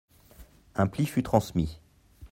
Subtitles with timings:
[0.73, 1.79] Un pli fut transmis.